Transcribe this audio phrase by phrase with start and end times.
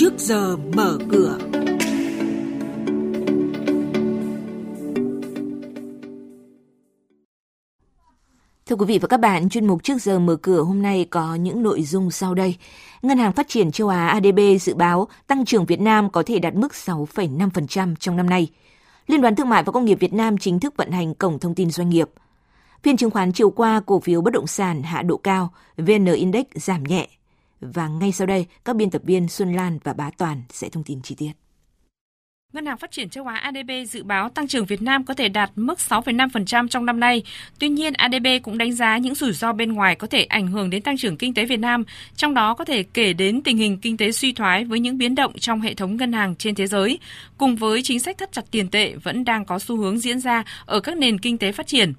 [0.00, 1.38] trước giờ mở cửa.
[8.66, 11.34] Thưa quý vị và các bạn, chuyên mục trước giờ mở cửa hôm nay có
[11.34, 12.56] những nội dung sau đây.
[13.02, 16.38] Ngân hàng Phát triển châu Á ADB dự báo tăng trưởng Việt Nam có thể
[16.38, 18.48] đạt mức 6,5% trong năm nay.
[19.06, 21.54] Liên đoàn Thương mại và Công nghiệp Việt Nam chính thức vận hành cổng thông
[21.54, 22.08] tin doanh nghiệp.
[22.82, 26.46] Phiên chứng khoán chiều qua, cổ phiếu bất động sản hạ độ cao, VN Index
[26.54, 27.08] giảm nhẹ.
[27.60, 30.84] Và ngay sau đây, các biên tập viên Xuân Lan và Bá Toàn sẽ thông
[30.84, 31.32] tin chi tiết.
[32.52, 35.28] Ngân hàng Phát triển châu Á ADB dự báo tăng trưởng Việt Nam có thể
[35.28, 37.22] đạt mức 6,5% trong năm nay.
[37.58, 40.70] Tuy nhiên, ADB cũng đánh giá những rủi ro bên ngoài có thể ảnh hưởng
[40.70, 41.84] đến tăng trưởng kinh tế Việt Nam,
[42.16, 45.14] trong đó có thể kể đến tình hình kinh tế suy thoái với những biến
[45.14, 46.98] động trong hệ thống ngân hàng trên thế giới,
[47.38, 50.44] cùng với chính sách thắt chặt tiền tệ vẫn đang có xu hướng diễn ra
[50.66, 51.92] ở các nền kinh tế phát triển.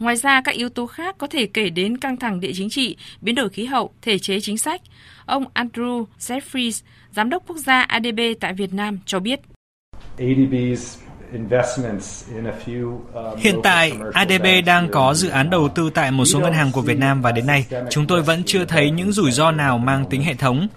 [0.00, 2.96] Ngoài ra, các yếu tố khác có thể kể đến căng thẳng địa chính trị,
[3.20, 4.80] biến đổi khí hậu, thể chế chính sách.
[5.26, 9.40] Ông Andrew Jeffries, Giám đốc quốc gia ADB tại Việt Nam cho biết.
[13.38, 16.80] Hiện tại, ADB đang có dự án đầu tư tại một số ngân hàng của
[16.80, 20.04] Việt Nam và đến nay, chúng tôi vẫn chưa thấy những rủi ro nào mang
[20.10, 20.68] tính hệ thống.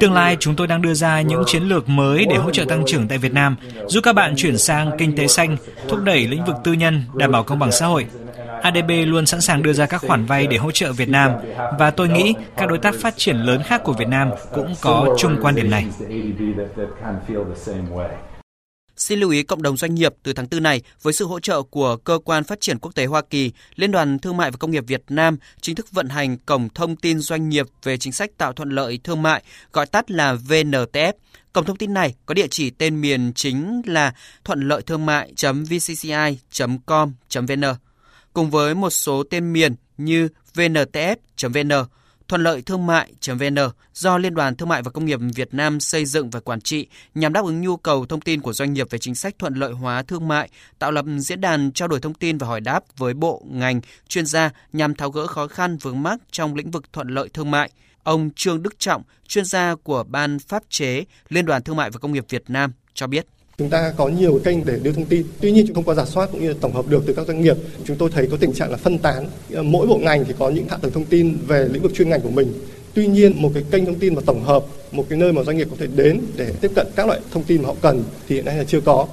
[0.00, 2.82] Tương lai, chúng tôi đang đưa ra những chiến lược mới để hỗ trợ tăng
[2.86, 5.56] trưởng tại Việt Nam, giúp các bạn chuyển sang kinh tế xanh,
[5.88, 8.06] thúc đẩy lĩnh vực tư nhân, đảm bảo công bằng xã hội.
[8.62, 11.32] ADB luôn sẵn sàng đưa ra các khoản vay để hỗ trợ Việt Nam
[11.78, 15.16] và tôi nghĩ các đối tác phát triển lớn khác của Việt Nam cũng có
[15.18, 15.86] chung quan điểm này.
[18.96, 21.62] Xin lưu ý cộng đồng doanh nghiệp từ tháng 4 này với sự hỗ trợ
[21.62, 24.70] của Cơ quan Phát triển Quốc tế Hoa Kỳ, Liên đoàn Thương mại và Công
[24.70, 28.30] nghiệp Việt Nam chính thức vận hành cổng thông tin doanh nghiệp về chính sách
[28.38, 31.12] tạo thuận lợi thương mại, gọi tắt là VNTF.
[31.52, 37.64] Cổng thông tin này có địa chỉ tên miền chính là thuận lợi thương mại.vcci.com.vn
[38.32, 41.72] cùng với một số tên miền như vntf.vn,
[42.28, 43.56] thuận lợi thương mại.vn
[43.94, 46.86] do Liên đoàn Thương mại và Công nghiệp Việt Nam xây dựng và quản trị
[47.14, 49.72] nhằm đáp ứng nhu cầu thông tin của doanh nghiệp về chính sách thuận lợi
[49.72, 53.14] hóa thương mại, tạo lập diễn đàn trao đổi thông tin và hỏi đáp với
[53.14, 57.08] bộ, ngành, chuyên gia nhằm tháo gỡ khó khăn vướng mắc trong lĩnh vực thuận
[57.08, 57.70] lợi thương mại.
[58.02, 61.98] Ông Trương Đức Trọng, chuyên gia của Ban Pháp chế Liên đoàn Thương mại và
[61.98, 63.26] Công nghiệp Việt Nam cho biết.
[63.58, 65.26] Chúng ta có nhiều kênh để đưa thông tin.
[65.40, 67.56] Tuy nhiên thông qua giả soát cũng như tổng hợp được từ các doanh nghiệp,
[67.84, 69.26] chúng tôi thấy có tình trạng là phân tán.
[69.54, 72.08] Ờ, mỗi bộ ngành thì có những hạ tầng thông tin về lĩnh vực chuyên
[72.08, 72.52] ngành của mình.
[72.94, 75.56] Tuy nhiên một cái kênh thông tin mà tổng hợp, một cái nơi mà doanh
[75.56, 78.34] nghiệp có thể đến để tiếp cận các loại thông tin mà họ cần thì
[78.34, 79.06] hiện nay là chưa có.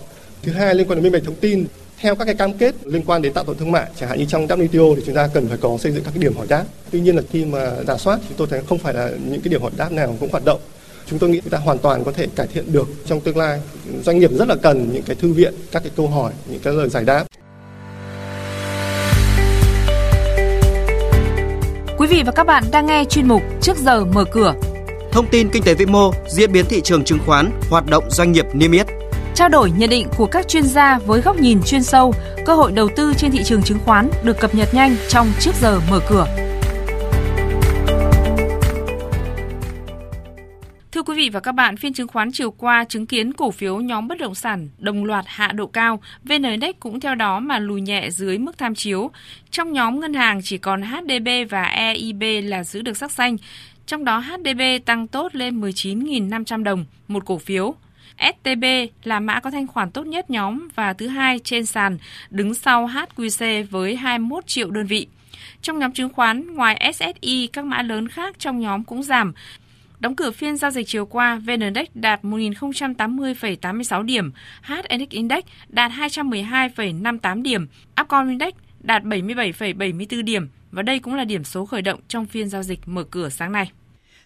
[0.43, 1.65] Thứ hai liên quan đến minh bạch thông tin,
[2.01, 4.25] theo các cái cam kết liên quan đến tạo thuận thương mại chẳng hạn như
[4.25, 6.65] trong WTO thì chúng ta cần phải có xây dựng các cái điểm hỏi đáp
[6.91, 9.49] tuy nhiên là khi mà giả soát thì tôi thấy không phải là những cái
[9.49, 10.59] điểm hỏi đáp nào cũng hoạt động
[11.07, 13.61] chúng tôi nghĩ chúng ta hoàn toàn có thể cải thiện được trong tương lai
[14.03, 16.73] doanh nghiệp rất là cần những cái thư viện các cái câu hỏi những cái
[16.73, 17.25] lời giải đáp
[21.97, 24.53] Quý vị và các bạn đang nghe chuyên mục Trước giờ mở cửa.
[25.11, 28.31] Thông tin kinh tế vĩ mô, diễn biến thị trường chứng khoán, hoạt động doanh
[28.31, 28.87] nghiệp niêm yết.
[29.35, 32.13] Trao đổi nhận định của các chuyên gia với góc nhìn chuyên sâu,
[32.45, 35.51] cơ hội đầu tư trên thị trường chứng khoán được cập nhật nhanh trong Trước
[35.61, 36.27] giờ mở cửa.
[40.93, 43.77] Thưa quý vị và các bạn, phiên chứng khoán chiều qua chứng kiến cổ phiếu
[43.77, 47.59] nhóm bất động sản đồng loạt hạ độ cao, VN Index cũng theo đó mà
[47.59, 49.11] lùi nhẹ dưới mức tham chiếu.
[49.51, 53.37] Trong nhóm ngân hàng chỉ còn HDB và EIB là giữ được sắc xanh,
[53.85, 57.75] trong đó HDB tăng tốt lên 19.500 đồng một cổ phiếu.
[58.17, 58.63] STB
[59.03, 61.97] là mã có thanh khoản tốt nhất nhóm và thứ hai trên sàn,
[62.29, 65.07] đứng sau HQC với 21 triệu đơn vị.
[65.61, 69.33] Trong nhóm chứng khoán, ngoài SSI, các mã lớn khác trong nhóm cũng giảm.
[70.03, 74.31] Đóng cửa phiên giao dịch chiều qua, VN Index đạt 1.080,86 điểm,
[74.61, 77.67] HNX Index đạt 212,58 điểm,
[78.01, 82.49] Upcom Index đạt 77,74 điểm và đây cũng là điểm số khởi động trong phiên
[82.49, 83.71] giao dịch mở cửa sáng nay.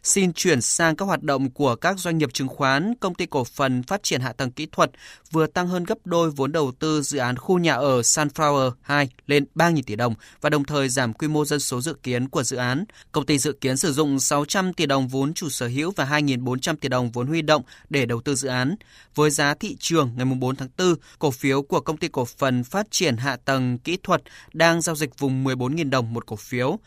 [0.03, 3.43] Xin chuyển sang các hoạt động của các doanh nghiệp chứng khoán, công ty cổ
[3.43, 4.91] phần phát triển hạ tầng kỹ thuật
[5.31, 9.09] vừa tăng hơn gấp đôi vốn đầu tư dự án khu nhà ở Sunflower 2
[9.27, 12.43] lên 3.000 tỷ đồng và đồng thời giảm quy mô dân số dự kiến của
[12.43, 12.85] dự án.
[13.11, 16.75] Công ty dự kiến sử dụng 600 tỷ đồng vốn chủ sở hữu và 2.400
[16.75, 18.75] tỷ đồng vốn huy động để đầu tư dự án.
[19.15, 22.63] Với giá thị trường ngày 4 tháng 4, cổ phiếu của công ty cổ phần
[22.63, 24.21] phát triển hạ tầng kỹ thuật
[24.53, 26.79] đang giao dịch vùng 14.000 đồng một cổ phiếu.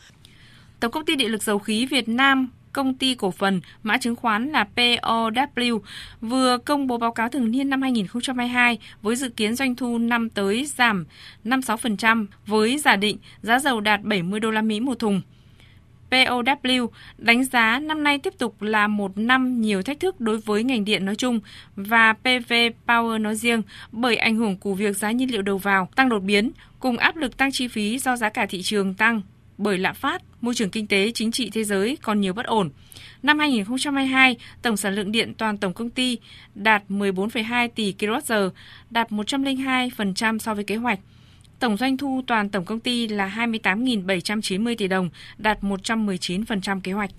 [0.81, 4.17] Tổng công ty Điện lực Dầu khí Việt Nam công ty cổ phần mã chứng
[4.17, 5.81] khoán là POW
[6.21, 10.31] vừa công bố báo cáo thường niên năm 2022 với dự kiến doanh thu năm
[10.31, 11.05] tới giảm
[11.45, 15.21] 5-6% với giả định giá dầu đạt 70 đô la Mỹ một thùng.
[16.11, 16.89] POW
[17.19, 20.85] đánh giá năm nay tiếp tục là một năm nhiều thách thức đối với ngành
[20.85, 21.41] điện nói chung
[21.77, 22.53] và PV
[22.87, 23.63] Power nói riêng
[23.93, 26.51] bởi ảnh hưởng của việc giá nhiên liệu đầu vào tăng đột biến
[26.81, 29.23] cùng áp lực tăng chi phí do giá cả thị trường tăng
[29.61, 32.71] bởi lạm phát, môi trường kinh tế, chính trị thế giới còn nhiều bất ổn.
[33.23, 36.19] Năm 2022, tổng sản lượng điện toàn tổng công ty
[36.55, 38.51] đạt 14,2 tỷ kWh,
[38.91, 40.99] đạt 102% so với kế hoạch.
[41.59, 47.11] Tổng doanh thu toàn tổng công ty là 28.790 tỷ đồng, đạt 119% kế hoạch.